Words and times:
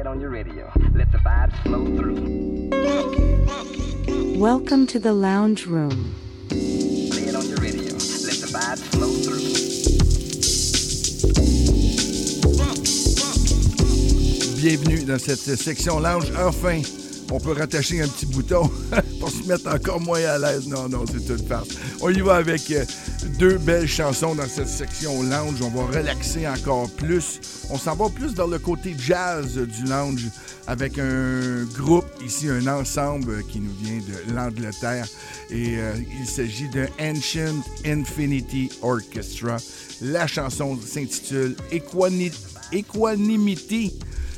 it 0.00 0.06
on 0.06 0.18
your 0.18 0.30
radio. 0.30 0.72
Let 0.94 1.12
the 1.12 1.18
vibes 1.18 1.54
flow 1.62 1.84
through. 1.84 2.70
Welcome 4.38 4.86
to 4.86 4.98
the 4.98 5.12
lounge 5.12 5.66
room. 5.66 6.14
Play 6.48 7.26
it 7.28 7.34
on 7.34 7.46
your 7.46 7.58
radio. 7.58 7.92
Let 7.92 8.38
the 8.40 8.48
vibes 8.50 8.80
flow 8.94 9.12
through. 9.24 9.40
Bienvenue 14.62 15.04
dans 15.04 15.18
cette 15.18 15.58
section 15.58 16.00
lounge. 16.00 16.32
Enfin, 16.34 16.80
on 17.30 17.38
peut 17.40 17.52
rattacher 17.52 18.00
un 18.02 18.08
petit 18.08 18.26
bouton 18.26 18.70
pour 19.20 19.30
se 19.30 19.42
mettre 19.46 19.68
encore 19.72 20.00
moins 20.00 20.22
à 20.24 20.38
l'aise. 20.38 20.66
Non, 20.66 20.88
non, 20.88 21.04
c'est 21.06 21.24
toute 21.24 21.46
farce. 21.46 21.68
On 22.00 22.10
y 22.10 22.20
va 22.20 22.36
avec 22.36 22.70
euh, 22.70 22.84
deux 23.38 23.58
belles 23.58 23.88
chansons 23.88 24.34
dans 24.34 24.48
cette 24.48 24.68
section 24.68 25.22
lounge. 25.22 25.60
On 25.62 25.68
va 25.70 25.86
relaxer 25.98 26.46
encore 26.48 26.90
plus. 26.90 27.40
On 27.70 27.78
s'en 27.78 27.94
va 27.94 28.08
plus 28.08 28.34
dans 28.34 28.46
le 28.46 28.58
côté 28.58 28.94
jazz 28.98 29.54
du 29.56 29.84
lounge 29.84 30.26
avec 30.66 30.98
un 30.98 31.64
groupe, 31.76 32.06
ici 32.24 32.48
un 32.48 32.66
ensemble 32.66 33.44
qui 33.44 33.60
nous 33.60 33.72
vient 33.82 33.98
de 33.98 34.34
l'Angleterre. 34.34 35.06
Et 35.50 35.76
euh, 35.78 35.94
il 36.20 36.26
s'agit 36.26 36.68
de 36.68 36.86
Ancient 37.00 37.62
Infinity 37.84 38.70
Orchestra. 38.82 39.56
La 40.02 40.26
chanson 40.26 40.78
s'intitule 40.84 41.56
Equani- 41.72 42.32
Equanimity 42.72 43.94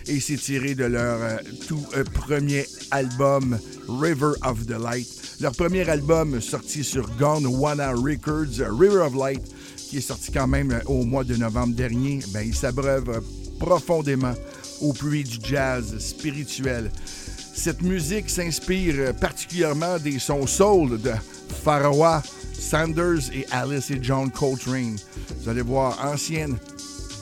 et 0.06 0.20
c'est 0.20 0.36
tiré 0.36 0.74
de 0.74 0.84
leur 0.84 1.20
euh, 1.20 1.36
tout 1.68 1.84
euh, 1.96 2.04
premier 2.04 2.66
album 2.90 3.58
River 3.88 4.32
of 4.44 4.66
the 4.66 4.78
Light. 4.78 5.08
Leur 5.40 5.52
premier 5.52 5.88
album 5.88 6.40
sorti 6.40 6.84
sur 6.84 7.08
Gondwana 7.18 7.92
Records, 7.92 8.60
River 8.78 9.00
of 9.00 9.14
Light, 9.14 9.42
qui 9.76 9.98
est 9.98 10.02
sorti 10.02 10.32
quand 10.32 10.46
même 10.46 10.72
euh, 10.72 10.80
au 10.86 11.04
mois 11.04 11.24
de 11.24 11.36
novembre 11.36 11.74
dernier, 11.74 12.20
ben, 12.32 12.42
il 12.46 12.54
s'abreuve 12.54 13.10
euh, 13.10 13.20
profondément 13.58 14.34
au 14.80 14.92
puits 14.92 15.24
du 15.24 15.38
jazz 15.42 15.98
spirituel. 15.98 16.90
Cette 17.54 17.82
musique 17.82 18.30
s'inspire 18.30 19.14
particulièrement 19.20 19.98
des 19.98 20.18
sons 20.18 20.46
soul 20.46 21.00
de 21.00 21.12
Pharaoh, 21.62 22.22
Sanders 22.52 23.30
et 23.34 23.46
Alice 23.50 23.90
et 23.90 23.98
John 24.00 24.30
Coltrane. 24.30 24.96
Vous 25.40 25.48
allez 25.48 25.62
voir, 25.62 25.98
ancienne 26.04 26.56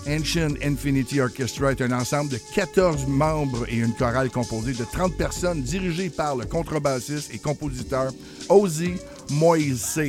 Ancient 0.08 0.54
Infinity 0.62 1.20
Orchestra 1.20 1.72
est 1.72 1.82
un 1.82 1.92
ensemble 1.92 2.30
de 2.30 2.38
14 2.54 3.06
membres 3.06 3.66
et 3.68 3.76
une 3.76 3.94
chorale 3.94 4.30
composée 4.30 4.72
de 4.72 4.84
30 4.84 5.16
personnes 5.16 5.62
dirigée 5.62 6.10
par 6.10 6.36
le 6.36 6.46
contrebassiste 6.46 7.32
et 7.34 7.38
compositeur 7.38 8.12
Ozzy 8.48 8.94
Moise. 9.30 10.00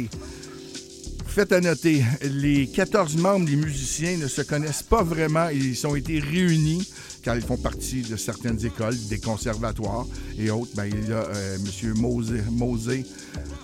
Faites 1.28 1.52
à 1.52 1.62
noter, 1.62 2.04
les 2.24 2.68
14 2.68 3.16
membres 3.18 3.46
des 3.46 3.56
musiciens 3.56 4.18
ne 4.18 4.28
se 4.28 4.42
connaissent 4.42 4.84
pas 4.84 5.04
vraiment. 5.04 5.50
Ils 5.50 5.88
ont 5.88 5.96
été 5.96 6.20
réunis 6.20 6.88
car 7.22 7.36
ils 7.36 7.42
font 7.42 7.58
partie 7.58 8.02
de 8.02 8.16
certaines 8.16 8.66
écoles, 8.66 8.98
des 9.08 9.20
conservatoires 9.20 10.06
et 10.38 10.50
autres. 10.50 10.72
Ben, 10.76 10.86
il 10.86 11.10
y 11.10 11.14
a 11.14 11.24
euh, 11.24 11.58
M. 11.58 11.94
Mose, 11.98 12.34
Mose, 12.50 12.92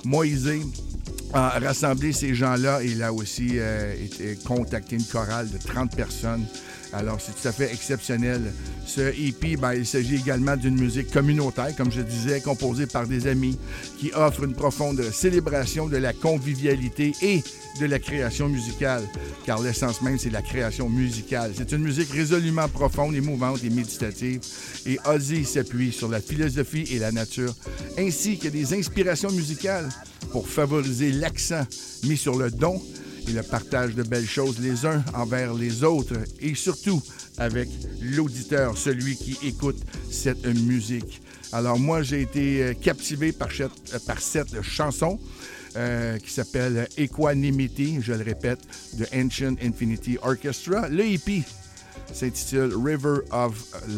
Moise 0.05 0.49
a 1.33 1.59
rassemblé 1.59 2.13
ces 2.13 2.33
gens-là. 2.35 2.81
Il 2.83 3.03
a 3.03 3.11
aussi 3.13 3.51
euh, 3.55 3.93
été- 4.03 4.35
contacté 4.45 4.95
une 4.95 5.03
chorale 5.05 5.49
de 5.49 5.57
30 5.57 5.95
personnes. 5.95 6.45
Alors, 6.93 7.19
c'est 7.19 7.33
tout 7.33 7.47
à 7.47 7.51
fait 7.51 7.71
exceptionnel. 7.71 8.53
Ce 8.85 9.01
EP, 9.01 9.57
ben, 9.57 9.73
il 9.73 9.85
s'agit 9.85 10.15
également 10.15 10.55
d'une 10.55 10.79
musique 10.79 11.11
communautaire, 11.11 11.75
comme 11.75 11.91
je 11.91 12.01
disais, 12.01 12.39
composée 12.39 12.87
par 12.87 13.07
des 13.07 13.27
amis 13.27 13.57
qui 13.99 14.11
offre 14.13 14.43
une 14.43 14.53
profonde 14.53 15.01
célébration 15.11 15.87
de 15.87 15.97
la 15.97 16.13
convivialité 16.13 17.13
et 17.21 17.43
de 17.79 17.85
la 17.85 17.99
création 17.99 18.47
musicale, 18.47 19.03
car 19.45 19.61
l'essence 19.61 20.01
même, 20.01 20.17
c'est 20.17 20.29
la 20.29 20.41
création 20.41 20.89
musicale. 20.89 21.51
C'est 21.55 21.71
une 21.73 21.83
musique 21.83 22.11
résolument 22.11 22.67
profonde, 22.69 23.15
émouvante 23.15 23.63
et 23.63 23.69
méditative, 23.69 24.39
et 24.85 24.97
Ozzy 25.05 25.45
s'appuie 25.45 25.91
sur 25.91 26.07
la 26.07 26.21
philosophie 26.21 26.87
et 26.91 26.99
la 26.99 27.11
nature, 27.11 27.53
ainsi 27.97 28.37
que 28.39 28.47
des 28.47 28.73
inspirations 28.73 29.31
musicales 29.31 29.89
pour 30.31 30.47
favoriser 30.47 31.11
l'accent 31.11 31.65
mis 32.03 32.17
sur 32.17 32.37
le 32.37 32.49
don 32.49 32.81
et 33.27 33.31
le 33.31 33.43
partage 33.43 33.95
de 33.95 34.03
belles 34.03 34.27
choses 34.27 34.59
les 34.59 34.85
uns 34.85 35.03
envers 35.13 35.53
les 35.53 35.83
autres, 35.83 36.15
et 36.39 36.55
surtout 36.55 37.01
avec 37.37 37.69
l'auditeur, 38.01 38.77
celui 38.77 39.15
qui 39.15 39.37
écoute 39.43 39.77
cette 40.09 40.45
musique. 40.45 41.21
Alors 41.53 41.79
moi, 41.79 42.01
j'ai 42.01 42.21
été 42.21 42.63
euh, 42.63 42.73
captivé 42.73 43.31
par 43.31 43.51
cette, 43.51 43.71
euh, 43.93 43.99
par 44.05 44.19
cette 44.19 44.61
chanson 44.61 45.19
euh, 45.75 46.17
qui 46.17 46.31
s'appelle 46.31 46.87
Equanimity, 46.97 47.99
je 48.01 48.13
le 48.13 48.23
répète, 48.23 48.59
de 48.93 49.05
Ancient 49.15 49.55
Infinity 49.61 50.17
Orchestra. 50.21 50.89
Le 50.89 51.05
EP 51.05 51.43
s'intitule 52.11 52.73
River 52.75 53.19
of 53.31 53.53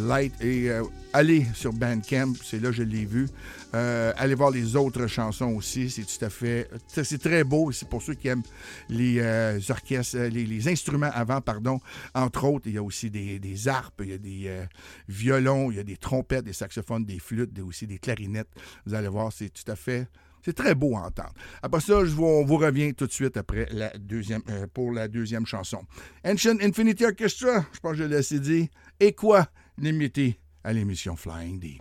Light 0.08 0.34
et 0.42 0.70
allez 1.14 1.46
sur 1.54 1.74
Bandcamp, 1.74 2.34
c'est 2.44 2.62
là 2.62 2.70
que 2.70 2.76
je 2.76 2.84
l'ai 2.84 3.06
vu. 3.06 3.28
Euh, 3.76 4.12
allez 4.18 4.34
voir 4.34 4.50
les 4.50 4.76
autres 4.76 5.06
chansons 5.08 5.54
aussi, 5.56 5.90
c'est 5.92 6.04
tout 6.04 6.26
à 6.26 6.30
fait, 6.30 6.68
c'est 6.88 7.22
très 7.22 7.44
beau, 7.44 7.72
c'est 7.72 7.88
pour 7.88 8.02
ceux 8.02 8.16
qui 8.16 8.28
aiment 8.28 8.42
les 8.90 9.20
euh, 9.20 9.60
orchestres, 9.70 10.18
euh, 10.18 10.30
les, 10.30 10.46
les 10.46 10.68
instruments 10.68 11.12
avant, 11.14 11.40
pardon. 11.40 11.80
Entre 12.16 12.46
autres, 12.46 12.68
il 12.68 12.74
y 12.74 12.78
a 12.78 12.84
aussi 12.84 13.12
des, 13.12 13.38
des 13.38 13.68
harpes, 13.68 14.02
il 14.04 14.10
y 14.10 14.14
a 14.14 14.18
des 14.18 14.44
euh, 14.48 14.66
violons, 15.08 15.70
il 15.70 15.78
y 15.78 15.80
a 15.80 15.84
des 15.84 15.98
trompettes, 15.98 16.46
des 16.46 16.54
saxophones, 16.54 17.06
des 17.06 17.20
flûtes, 17.20 17.54
des- 17.54 17.62
aussi 17.62 17.86
des 17.86 18.00
clarinettes. 18.00 18.50
Vous 18.88 18.94
allez 18.96 19.08
voir, 19.08 19.32
c'est 19.32 19.50
tout 19.50 19.72
à 19.72 19.76
fait 19.76 20.08
c'est 20.46 20.54
très 20.54 20.74
beau 20.74 20.96
à 20.96 21.02
entendre. 21.02 21.34
Après 21.62 21.82
ça, 21.82 22.06
je 22.06 22.12
vous, 22.12 22.24
on 22.24 22.46
vous 22.46 22.56
revient 22.56 22.94
tout 22.94 23.06
de 23.06 23.12
suite 23.12 23.36
après 23.36 23.68
la 23.72 23.90
deuxième, 23.98 24.42
pour 24.74 24.94
la 24.94 25.10
deuxième 25.10 25.46
chanson. 25.46 25.82
Ancient 26.26 26.56
Infinity 26.62 27.04
Orchestra, 27.04 27.66
je 27.74 27.80
pense 27.82 27.92
que 27.92 27.98
je 27.98 28.04
l'ai 28.06 28.16
assez 28.16 28.40
dit. 28.40 28.70
Et 29.02 29.12
quoi 29.12 29.48
limité 29.78 30.40
à 30.64 30.72
l'émission 30.72 31.18
Flying 31.18 31.60
D. 31.60 31.78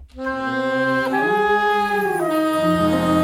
Música 2.68 3.17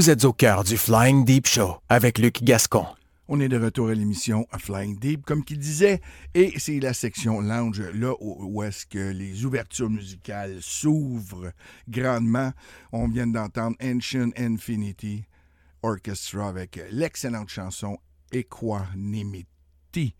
Vous 0.00 0.08
êtes 0.08 0.24
au 0.24 0.32
cœur 0.32 0.64
du 0.64 0.78
Flying 0.78 1.26
Deep 1.26 1.46
Show 1.46 1.76
avec 1.90 2.18
Luc 2.18 2.42
Gascon. 2.42 2.86
On 3.28 3.38
est 3.38 3.50
de 3.50 3.58
retour 3.58 3.90
à 3.90 3.94
l'émission 3.94 4.46
Flying 4.58 4.98
Deep, 4.98 5.26
comme 5.26 5.44
qu'il 5.44 5.58
disait, 5.58 6.00
et 6.32 6.54
c'est 6.58 6.80
la 6.80 6.94
section 6.94 7.42
lounge, 7.42 7.82
là 7.92 8.14
où, 8.18 8.62
est-ce 8.62 8.86
que 8.86 9.10
les 9.10 9.44
ouvertures 9.44 9.90
musicales 9.90 10.56
s'ouvrent 10.62 11.52
grandement. 11.86 12.54
On 12.92 13.08
vient 13.08 13.26
d'entendre 13.26 13.76
Ancient 13.84 14.30
Infinity 14.38 15.24
Orchestra 15.82 16.48
avec 16.48 16.80
l'excellente 16.90 17.50
chanson 17.50 17.98
Equanimity 18.32 20.14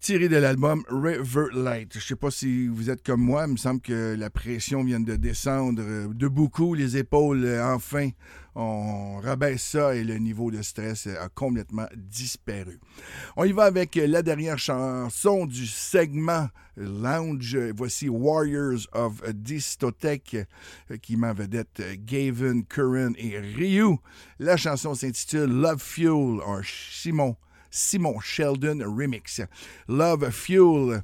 tiré 0.00 0.28
de 0.28 0.36
l'album 0.36 0.84
River 0.88 1.46
Light. 1.52 1.92
Je 1.92 1.98
ne 1.98 2.02
sais 2.02 2.16
pas 2.16 2.30
si 2.30 2.68
vous 2.68 2.90
êtes 2.90 3.04
comme 3.04 3.20
moi, 3.20 3.44
il 3.46 3.52
me 3.52 3.56
semble 3.56 3.80
que 3.80 4.14
la 4.18 4.30
pression 4.30 4.84
vient 4.84 5.00
de 5.00 5.16
descendre 5.16 6.12
de 6.12 6.28
beaucoup, 6.28 6.74
les 6.74 6.96
épaules, 6.96 7.46
enfin, 7.62 8.10
on 8.54 9.20
rabaisse 9.20 9.62
ça 9.62 9.94
et 9.94 10.04
le 10.04 10.18
niveau 10.18 10.50
de 10.50 10.62
stress 10.62 11.06
a 11.06 11.28
complètement 11.28 11.86
disparu. 11.96 12.80
On 13.36 13.44
y 13.44 13.52
va 13.52 13.64
avec 13.64 13.94
la 13.96 14.22
dernière 14.22 14.58
chanson 14.58 15.46
du 15.46 15.66
segment 15.66 16.48
Lounge. 16.76 17.56
Voici 17.76 18.08
Warriors 18.08 18.88
of 18.92 19.22
Distotech 19.32 20.36
qui 21.02 21.16
m'a 21.16 21.32
vedette 21.32 21.82
Gavin 22.04 22.62
Curran 22.62 23.12
et 23.16 23.38
Ryu. 23.38 23.96
La 24.38 24.56
chanson 24.56 24.94
s'intitule 24.94 25.50
Love 25.50 25.82
Fuel, 25.82 26.40
un 26.46 26.60
Simon 26.64 27.36
Simon 27.70 28.20
Sheldon 28.20 28.78
Remix. 28.84 29.40
Love 29.88 30.30
Fuel 30.30 31.02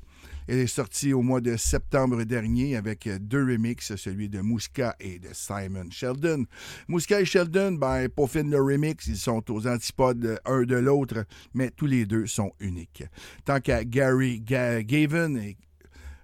est 0.49 0.67
sorti 0.67 1.13
au 1.13 1.23
mois 1.23 1.41
de 1.41 1.57
septembre 1.57 2.25
dernier 2.25 2.77
avec 2.77 3.09
deux 3.21 3.45
remixes, 3.45 3.97
celui 3.97 4.29
de 4.29 4.41
Mouska 4.41 4.95
et 5.01 5.19
de 5.19 5.29
Simon 5.33 5.91
Sheldon. 5.91 6.45
Mouska 6.89 7.21
et 7.21 7.25
Sheldon, 7.25 7.73
ben, 7.73 8.09
pour 8.09 8.31
finir 8.31 8.59
le 8.59 8.75
remix, 8.75 9.07
ils 9.07 9.17
sont 9.17 9.51
aux 9.51 9.67
antipodes 9.67 10.39
un 10.45 10.63
de 10.63 10.77
l'autre, 10.77 11.25
mais 11.55 11.71
tous 11.71 11.87
les 11.87 12.07
deux 12.07 12.27
sont 12.27 12.53
uniques. 12.61 13.05
Tant 13.45 13.61
qu'à 13.61 13.85
Gary 13.85 14.41
Gavin 14.41 15.37
et 15.37 15.57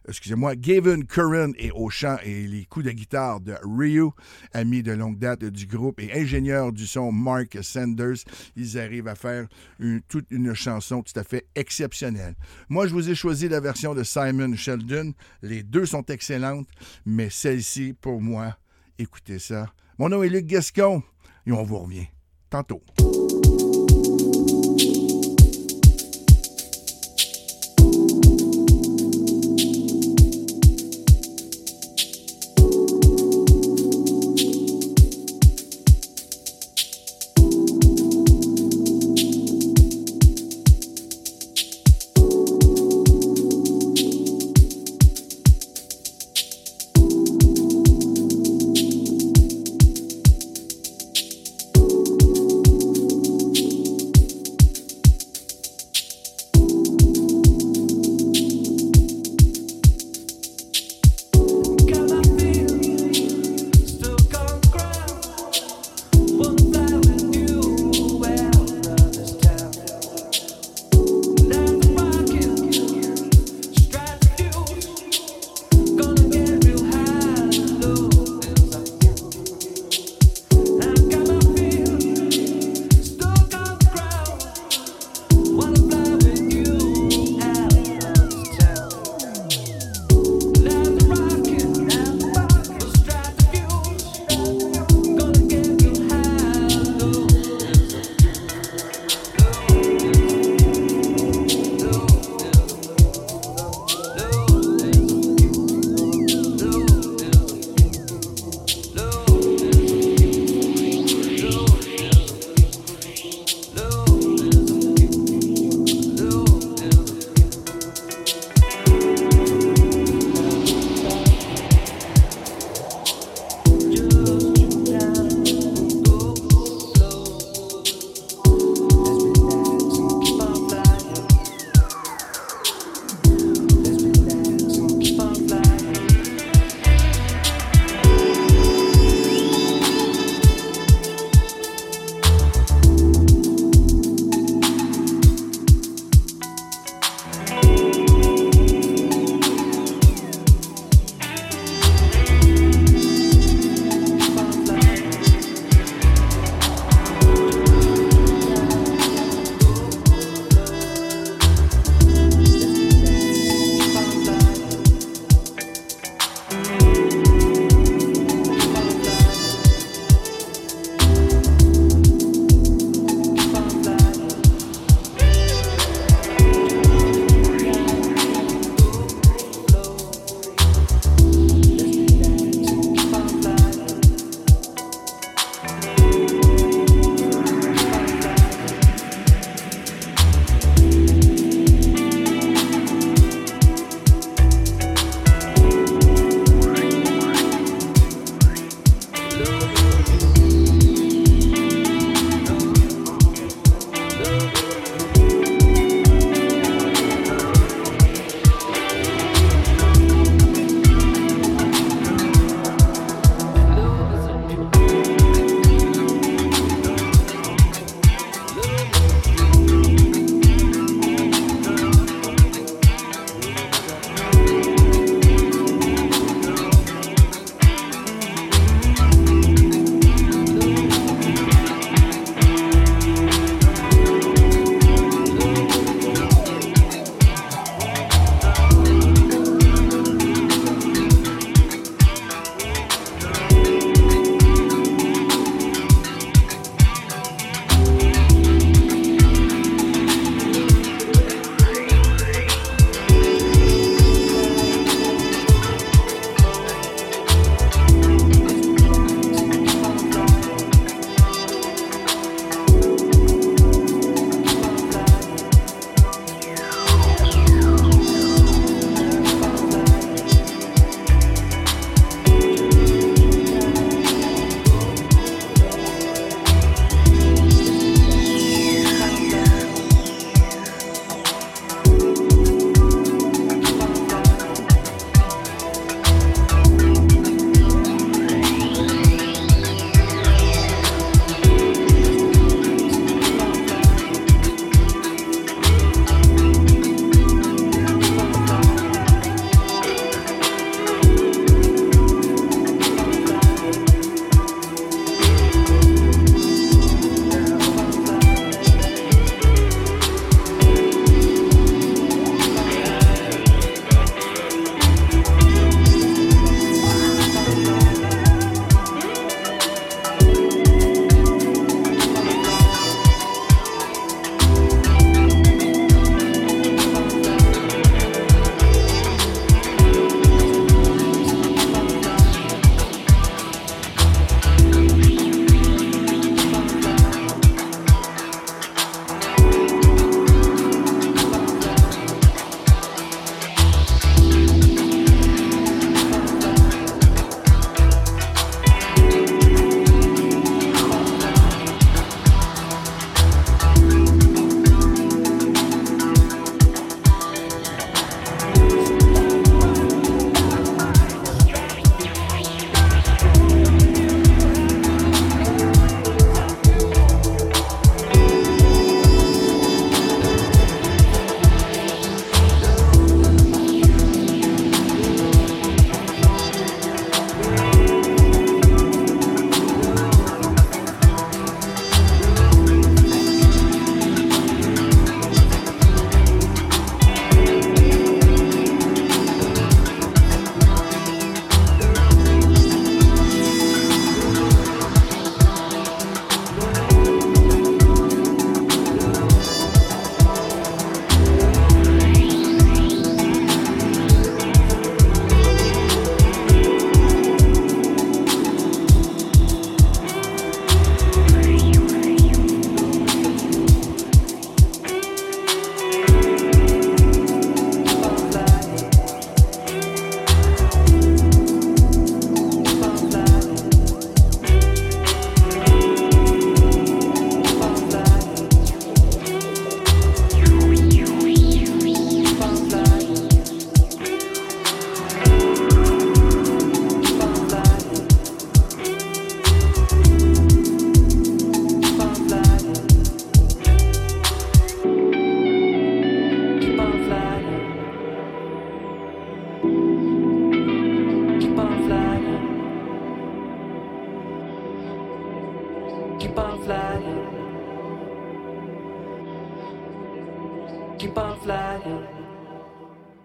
excusez-moi, 0.09 0.57
Gavin 0.57 1.03
Curran 1.03 1.53
est 1.59 1.71
au 1.71 1.91
chant 1.91 2.17
et 2.25 2.47
les 2.47 2.65
coups 2.65 2.87
de 2.87 2.91
guitare 2.91 3.41
de 3.41 3.55
Ryu, 3.63 4.11
ami 4.53 4.83
de 4.83 4.93
longue 4.93 5.19
date 5.19 5.45
du 5.45 5.67
groupe 5.67 6.01
et 6.01 6.13
ingénieur 6.13 6.73
du 6.73 6.87
son 6.87 7.13
Mark 7.13 7.59
Sanders. 7.63 8.25
Ils 8.57 8.79
arrivent 8.79 9.09
à 9.09 9.15
faire 9.15 9.47
une, 9.79 10.01
toute 10.03 10.27
une 10.31 10.55
chanson 10.55 11.03
tout 11.03 11.19
à 11.19 11.25
fait 11.25 11.47
exceptionnelle. 11.55 12.35
Moi, 12.69 12.87
je 12.87 12.93
vous 12.93 13.11
ai 13.11 13.15
choisi 13.15 13.49
la 13.49 13.61
version 13.61 13.95
de 13.95 14.03
Simon 14.03 14.55
Sheldon. 14.57 15.13
Les 15.43 15.63
deux 15.63 15.87
sont 15.87 16.05
excellentes, 16.07 16.69
mais 17.05 17.31
celle-ci, 17.31 17.95
pour 18.01 18.21
moi, 18.21 18.57
écoutez 18.99 19.39
ça. 19.39 19.73
Mon 19.99 20.09
nom 20.09 20.23
est 20.23 20.29
Luc 20.29 20.47
Gascon 20.47 21.03
et 21.47 21.53
on 21.53 21.63
vous 21.63 21.79
revient 21.79 22.07
tantôt. 22.49 22.83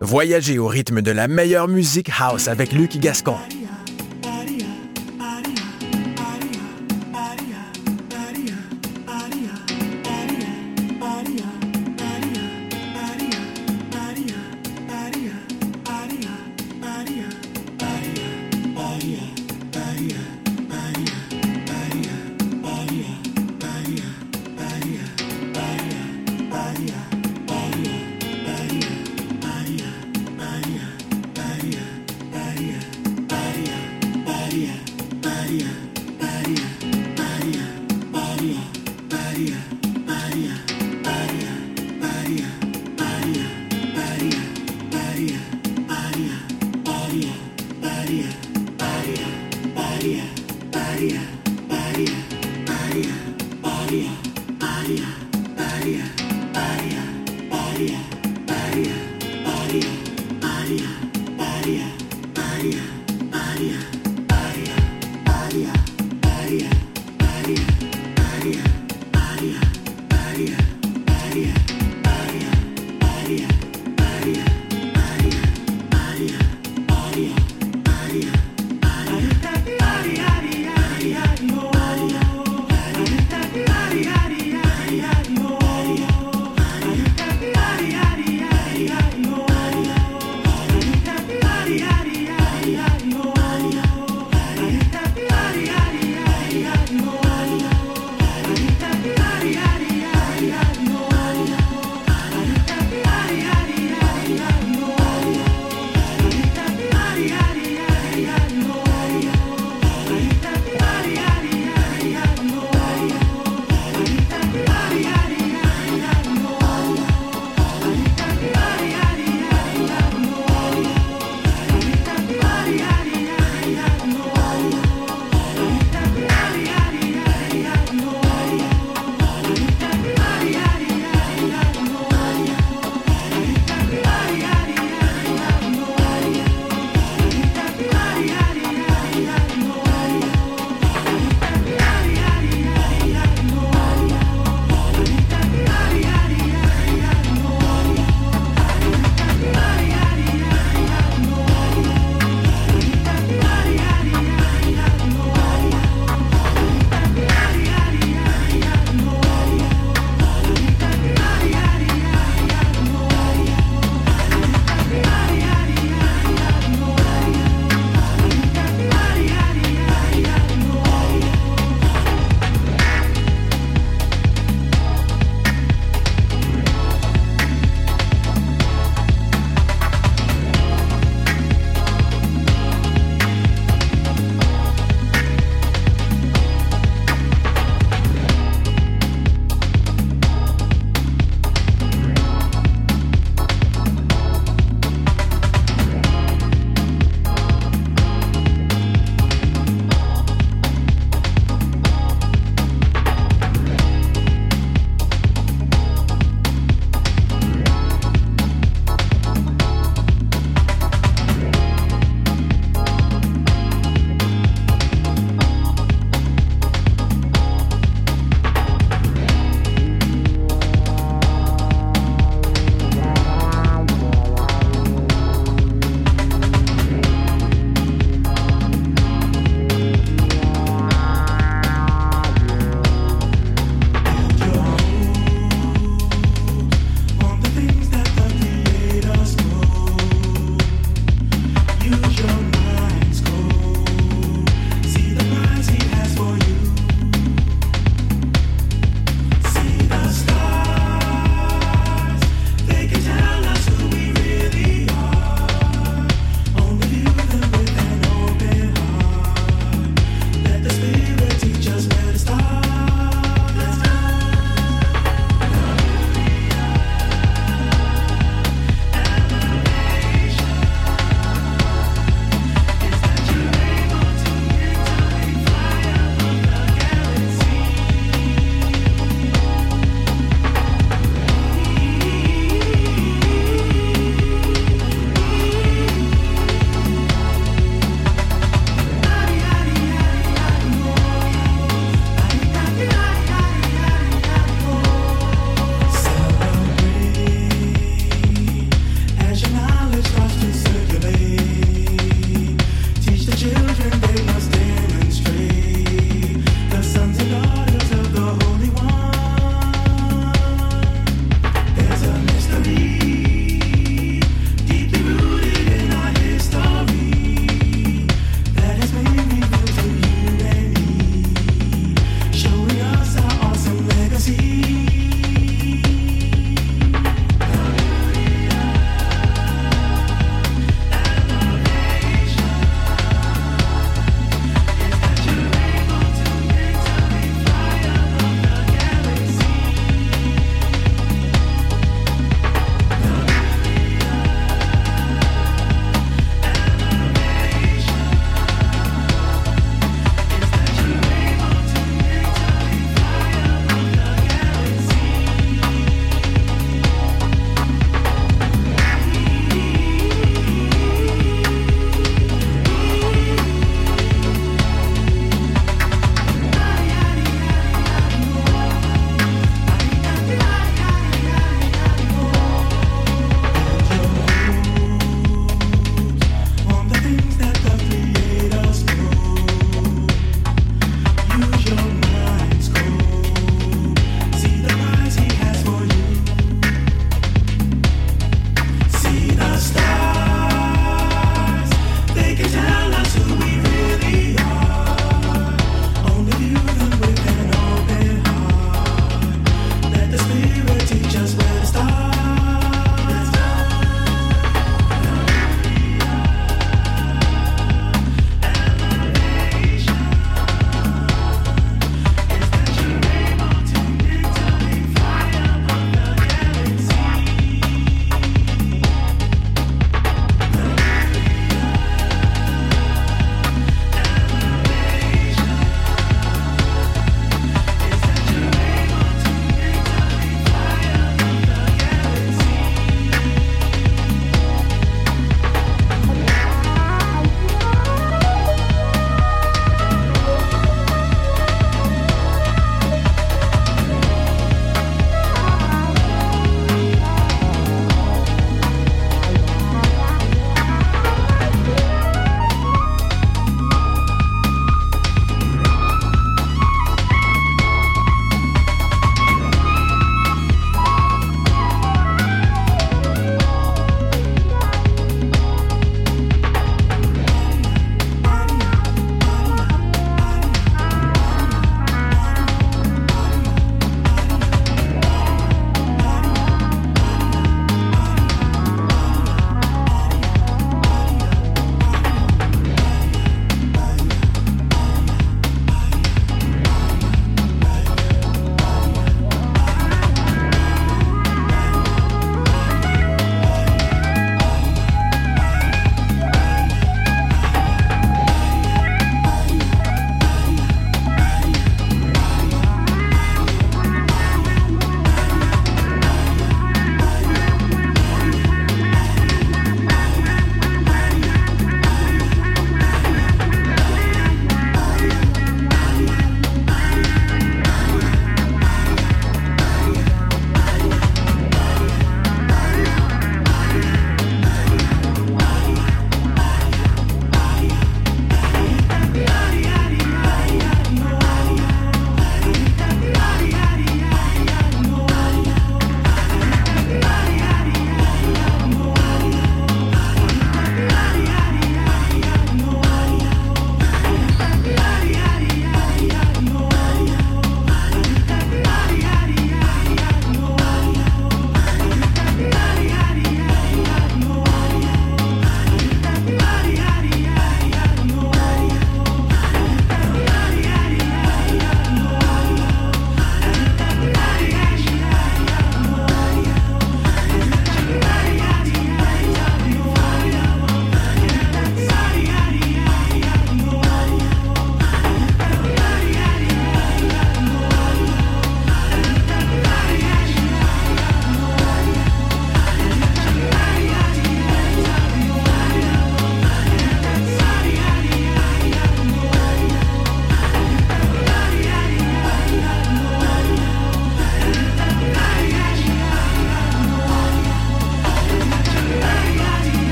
Voyagez 0.00 0.58
au 0.58 0.66
rythme 0.66 1.00
de 1.00 1.10
la 1.10 1.28
meilleure 1.28 1.68
musique 1.68 2.10
house 2.18 2.48
avec 2.48 2.72
Luc 2.72 2.98
Gascon. 2.98 3.36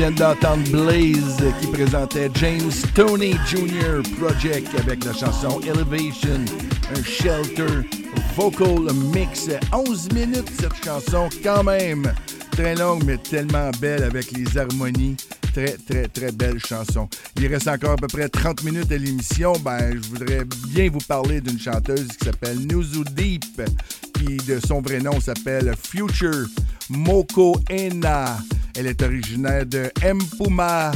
Vient 0.00 0.10
d'entendre 0.12 0.62
Blaze 0.70 1.44
qui 1.60 1.66
présentait 1.66 2.30
James 2.36 2.72
Tony 2.94 3.34
Jr. 3.46 4.00
Project 4.18 4.68
avec 4.78 5.04
la 5.04 5.12
chanson 5.12 5.60
Elevation, 5.60 6.40
un 6.94 7.02
shelter 7.02 7.86
vocal 8.34 8.90
mix. 9.12 9.50
11 9.70 10.12
minutes 10.14 10.50
cette 10.58 10.82
chanson 10.82 11.28
quand 11.42 11.64
même. 11.64 12.10
Très 12.52 12.74
longue 12.76 13.02
mais 13.04 13.18
tellement 13.18 13.70
belle 13.78 14.04
avec 14.04 14.30
les 14.32 14.56
harmonies. 14.56 15.18
Très, 15.52 15.76
très, 15.76 16.08
très 16.08 16.32
belle 16.32 16.58
chanson. 16.64 17.06
Il 17.36 17.46
reste 17.48 17.68
encore 17.68 17.90
à 17.90 17.96
peu 17.96 18.06
près 18.06 18.30
30 18.30 18.64
minutes 18.64 18.90
à 18.92 18.96
l'émission. 18.96 19.52
Ben, 19.62 20.00
je 20.02 20.08
voudrais 20.08 20.44
bien 20.68 20.88
vous 20.88 21.04
parler 21.06 21.42
d'une 21.42 21.58
chanteuse 21.58 22.08
qui 22.08 22.24
s'appelle 22.24 22.58
Nuzu 22.60 23.04
Deep, 23.12 23.60
qui 24.14 24.38
de 24.38 24.60
son 24.66 24.80
vrai 24.80 25.00
nom 25.00 25.20
s'appelle 25.20 25.74
Future 25.76 26.46
Moko 26.90 27.58
Ena. 27.70 28.38
Elle 28.76 28.86
est 28.86 29.02
originaire 29.02 29.64
de 29.64 29.90
Mpuma 30.02 30.92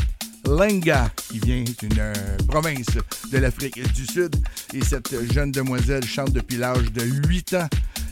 Lenga, 0.46 1.10
qui 1.28 1.38
vient 1.38 1.62
d'une 1.62 1.98
euh, 1.98 2.12
province 2.48 2.86
de 3.32 3.38
l'Afrique 3.38 3.80
du 3.94 4.06
Sud. 4.06 4.36
Et 4.72 4.84
cette 4.84 5.14
jeune 5.32 5.52
demoiselle 5.52 6.04
chante 6.04 6.32
depuis 6.32 6.56
l'âge 6.56 6.92
de 6.92 7.02
8 7.02 7.54
ans. 7.54 7.68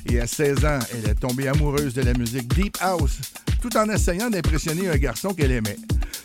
Et 0.06 0.20
à 0.20 0.26
16 0.26 0.64
ans, 0.64 0.78
elle 0.92 1.10
est 1.10 1.14
tombée 1.14 1.48
amoureuse 1.48 1.94
de 1.94 2.02
la 2.02 2.12
musique 2.14 2.52
Deep 2.54 2.76
House, 2.80 3.18
tout 3.60 3.76
en 3.76 3.88
essayant 3.88 4.30
d'impressionner 4.30 4.88
un 4.88 4.96
garçon 4.96 5.32
qu'elle 5.32 5.52
aimait. 5.52 5.76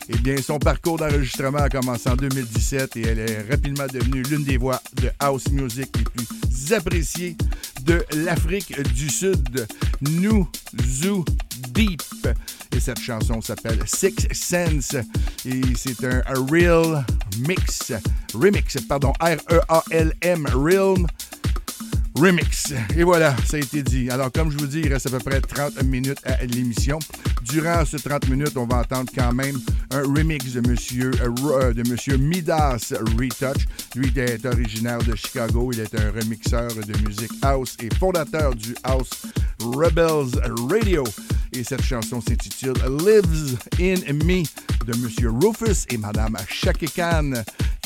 Eh 0.10 0.18
bien, 0.18 0.38
son 0.42 0.58
parcours 0.58 0.98
d'enregistrement 0.98 1.60
a 1.60 1.70
commencé 1.70 2.10
en 2.10 2.16
2017 2.16 2.96
et 2.98 3.02
elle 3.02 3.20
est 3.20 3.42
rapidement 3.50 3.88
devenue 3.92 4.24
l'une 4.24 4.44
des 4.44 4.58
voix 4.58 4.82
de 5.02 5.10
house 5.20 5.50
music 5.52 5.90
les 5.98 6.04
plus 6.04 6.74
appréciées 6.74 7.36
de 7.84 8.04
l'Afrique 8.16 8.82
du 8.94 9.10
Sud, 9.10 9.68
Zoo 10.82 11.26
Deep. 11.72 12.02
Et 12.76 12.80
cette 12.80 13.00
chanson 13.00 13.42
s'appelle 13.42 13.80
Six 13.86 14.28
Sense 14.32 14.96
et 15.46 15.62
c'est 15.76 16.04
un, 16.06 16.22
un 16.26 16.46
real 16.52 17.06
mix, 17.40 17.92
remix, 18.34 18.78
pardon, 18.88 19.14
R-E-A-L-M, 19.20 20.48
real 20.54 21.06
remix. 22.20 22.74
Et 22.96 23.04
voilà, 23.04 23.36
ça 23.46 23.58
a 23.58 23.60
été 23.60 23.84
dit. 23.84 24.10
Alors, 24.10 24.32
comme 24.32 24.52
je 24.52 24.58
vous 24.58 24.68
dis, 24.68 24.82
il 24.82 24.92
reste 24.92 25.08
à 25.08 25.10
peu 25.10 25.20
près 25.20 25.40
30 25.42 25.84
minutes 25.84 26.20
à 26.26 26.46
l'émission. 26.46 27.00
Durant 27.44 27.86
ces 27.86 27.98
30 27.98 28.30
minutes, 28.30 28.58
on 28.58 28.66
va 28.66 28.80
entendre 28.80 29.12
quand 29.16 29.34
même 29.34 29.60
un 29.92 30.02
remix 30.02 30.54
de 30.54 30.68
Monsieur, 30.68 31.12
euh, 31.22 31.74
de 31.74 31.88
monsieur 31.90 32.18
Midas 32.18 32.94
Retouch. 33.18 33.66
Lui 33.96 34.12
est 34.16 34.46
originaire 34.46 35.00
de 35.00 35.16
Chicago. 35.16 35.72
Il 35.72 35.80
est 35.80 35.96
un 35.96 36.12
remixeur 36.12 36.70
de 36.74 37.08
musique 37.08 37.32
house 37.42 37.78
et 37.82 37.90
fondateur 37.96 38.56
du 38.56 38.76
House 38.84 39.10
Rebels 39.60 40.40
Radio. 40.70 41.04
Et 41.54 41.64
cette 41.64 41.84
chanson 41.84 42.22
s'intitule 42.22 42.74
Lives 43.00 43.58
in 43.80 44.14
Me 44.14 44.44
de 44.86 44.98
Monsieur 44.98 45.30
Rufus 45.32 45.86
et 45.90 45.98
Madame 45.98 46.38
Shaki 46.48 46.88
Khan 46.88 47.34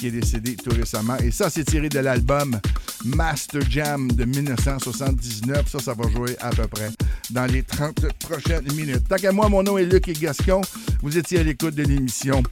qui 0.01 0.07
est 0.07 0.11
décédé 0.11 0.55
tout 0.55 0.71
récemment. 0.71 1.15
Et 1.17 1.29
ça, 1.29 1.51
c'est 1.51 1.63
tiré 1.63 1.87
de 1.87 1.99
l'album 1.99 2.59
Master 3.05 3.61
Jam 3.69 4.07
1979. 4.25 5.69
Ça, 5.69 5.79
ça 5.79 5.93
va 5.93 6.09
jouer 6.09 6.35
à 6.39 6.49
peu 6.49 6.67
près 6.67 6.89
dans 7.29 7.45
les 7.45 7.63
30 7.63 8.07
prochaines 8.19 8.71
minutes. 8.73 9.07
Tant 9.07 9.15
qu'à 9.15 9.31
moi, 9.31 9.49
mon 9.49 9.63
nom 9.63 9.77
est 9.77 9.85
Luc 9.85 10.07
et 10.07 10.13
Gascon. 10.13 10.61
Vous 11.01 11.17
étiez 11.17 11.39
à 11.39 11.43
l'écoute 11.43 11.75
de 11.75 11.83
l'émission 11.83 12.43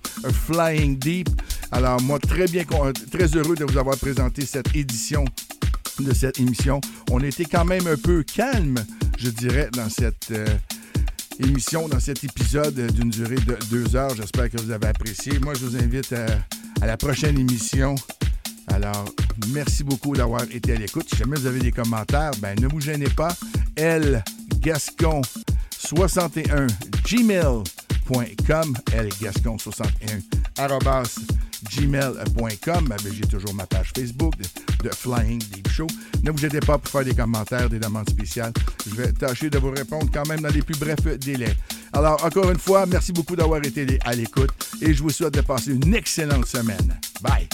Flying 0.45 0.97
Deep. 0.97 1.29
Alors, 1.71 2.01
moi, 2.01 2.19
très 2.19 2.45
bien, 2.45 2.63
très 3.11 3.27
heureux 3.35 3.55
de 3.55 3.65
vous 3.65 3.77
avoir 3.77 3.97
présenté 3.97 4.45
cette 4.45 4.75
édition 4.75 5.25
de 5.99 6.13
cette 6.13 6.39
émission. 6.39 6.79
On 7.11 7.19
était 7.21 7.45
quand 7.45 7.65
même 7.65 7.87
un 7.87 7.97
peu 7.97 8.23
calme, 8.23 8.75
je 9.17 9.29
dirais, 9.29 9.69
dans 9.73 9.89
cette 9.89 10.31
euh, 10.31 10.47
émission, 11.39 11.87
dans 11.87 11.99
cet 11.99 12.23
épisode 12.23 12.79
d'une 12.93 13.09
durée 13.09 13.35
de 13.35 13.57
deux 13.69 13.95
heures. 13.95 14.15
J'espère 14.15 14.49
que 14.49 14.61
vous 14.61 14.71
avez 14.71 14.87
apprécié. 14.87 15.39
Moi, 15.39 15.53
je 15.53 15.65
vous 15.65 15.75
invite 15.75 16.13
à 16.81 16.85
la 16.85 16.97
prochaine 16.97 17.37
émission. 17.37 17.95
Alors, 18.73 19.05
merci 19.49 19.83
beaucoup 19.83 20.15
d'avoir 20.15 20.43
été 20.51 20.73
à 20.73 20.75
l'écoute. 20.75 21.07
Si 21.09 21.17
jamais 21.17 21.37
vous 21.37 21.45
avez 21.45 21.59
des 21.59 21.71
commentaires, 21.71 22.31
ben 22.39 22.59
ne 22.59 22.67
vous 22.67 22.79
gênez 22.79 23.09
pas. 23.09 23.35
L 23.75 24.23
Gascon 24.59 25.21
61 25.77 26.67
gmail.com 27.05 28.77
L 28.93 29.09
Gascon 29.21 29.57
61 29.57 31.03
gmail.com. 31.69 32.87
Ben, 32.87 32.97
J'ai 33.13 33.27
toujours 33.27 33.53
ma 33.53 33.65
page 33.65 33.91
Facebook 33.95 34.33
de, 34.37 34.87
de, 34.87 34.93
Flying 34.93 35.39
Deep 35.39 35.69
Show. 35.69 35.87
Ne 36.23 36.31
vous 36.31 36.37
gênez 36.37 36.59
pas 36.59 36.77
pour 36.77 36.91
faire 36.91 37.03
des 37.03 37.15
commentaires, 37.15 37.69
des 37.69 37.79
demandes 37.79 38.09
spéciales. 38.09 38.53
Je 38.87 38.95
vais 38.95 39.11
tâcher 39.11 39.49
de 39.49 39.57
vous 39.57 39.71
répondre 39.71 40.09
quand 40.13 40.27
même 40.27 40.41
dans 40.41 40.49
les 40.49 40.61
plus 40.61 40.77
brefs 40.77 41.03
délais. 41.19 41.55
Alors, 41.93 42.23
encore 42.23 42.49
une 42.49 42.59
fois, 42.59 42.85
merci 42.85 43.11
beaucoup 43.11 43.35
d'avoir 43.35 43.63
été 43.63 43.99
à 44.05 44.13
l'écoute 44.13 44.51
et 44.81 44.93
je 44.93 45.01
vous 45.01 45.09
souhaite 45.09 45.33
de 45.33 45.41
passer 45.41 45.71
une 45.73 45.93
excellente 45.93 46.45
semaine. 46.45 46.99
Bye! 47.21 47.47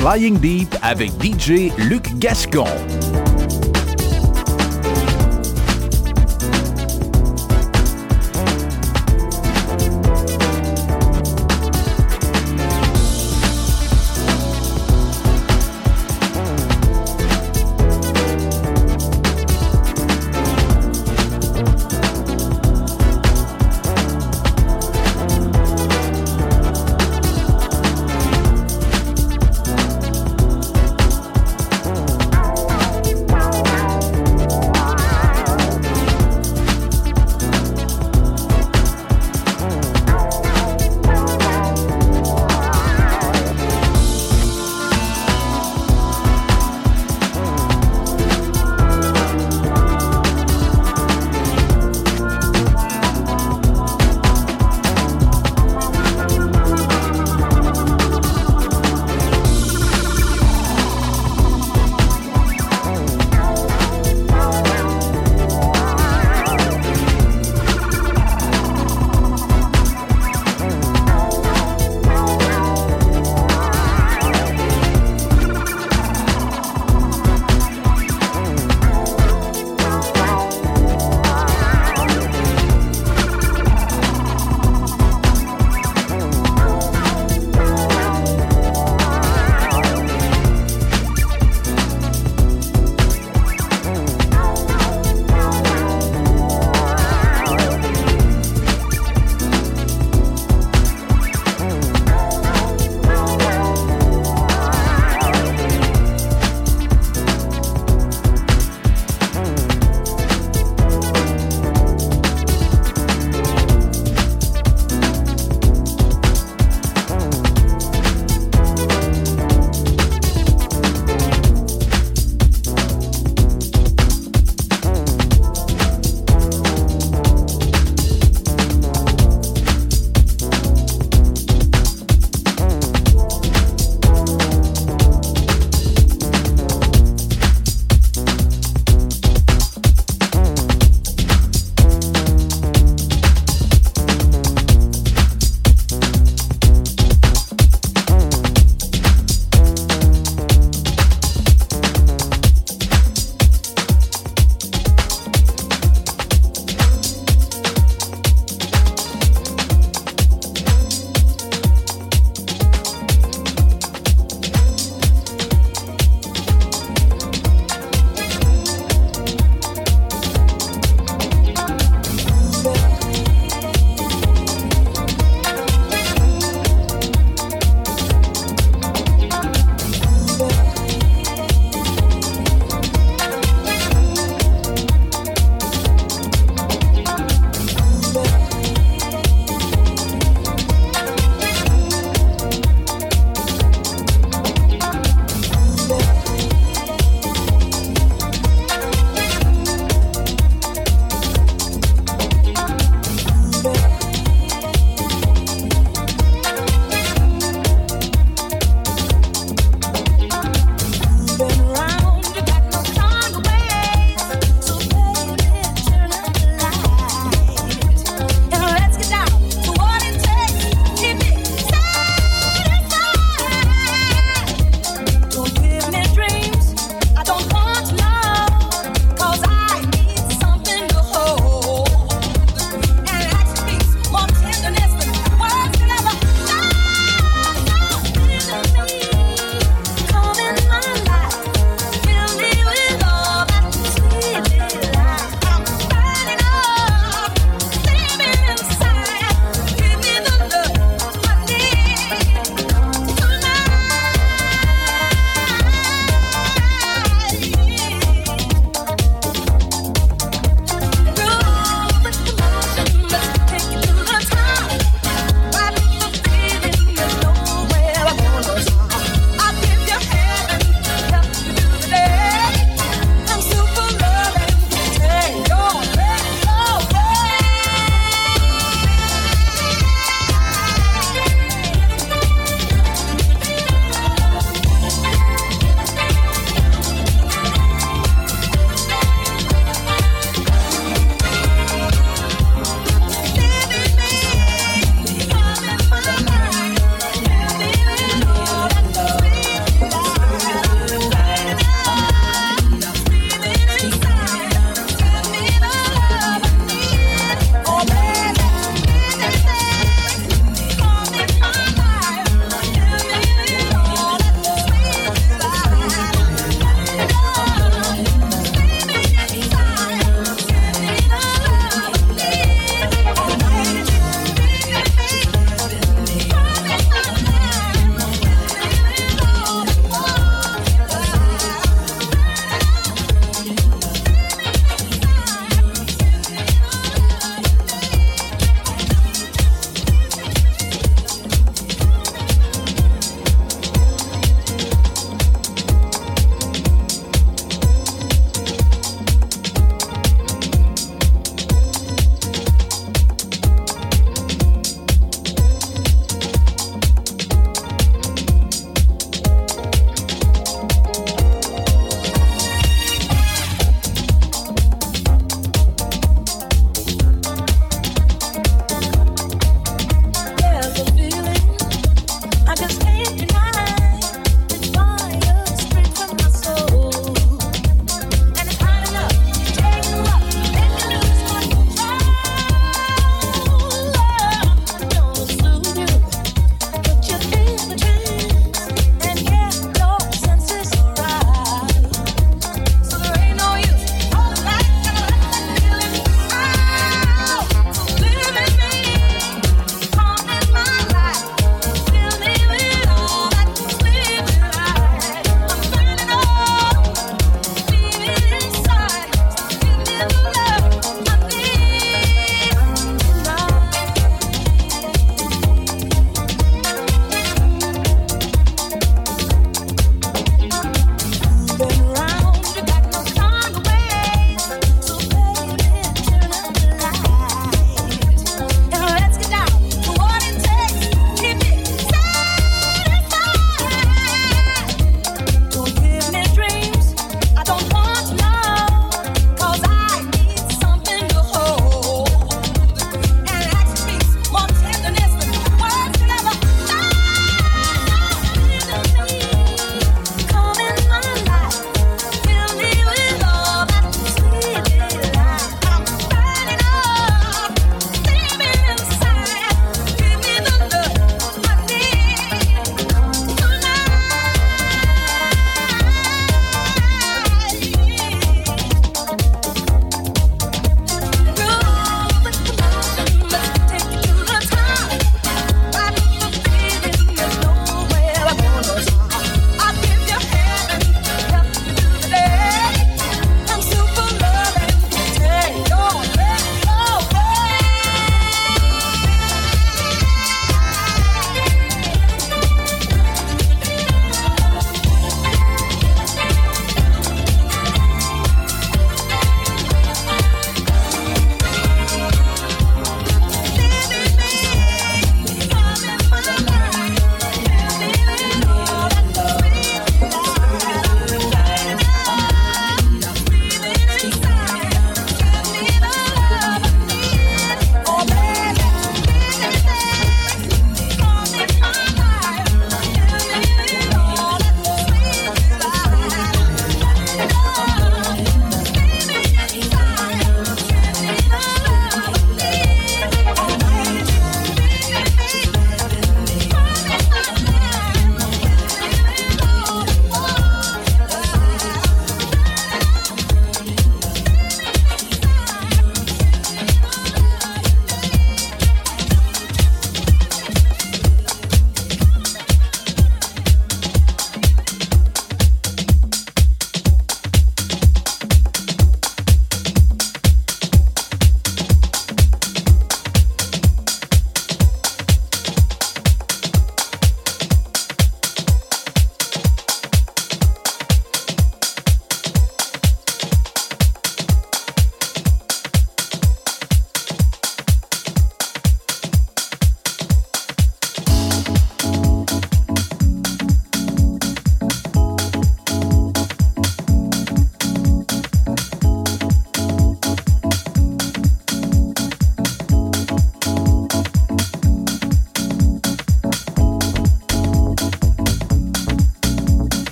Flying 0.00 0.38
Deep 0.40 0.74
avec 0.80 1.10
DJ 1.22 1.70
Luc 1.76 2.18
Gascon. 2.18 2.64